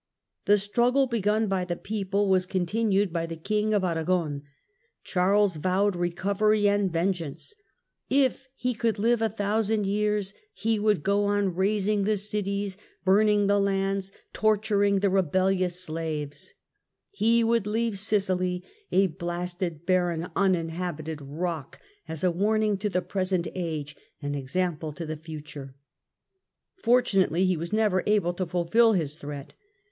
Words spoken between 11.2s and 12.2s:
on razing pec^o of the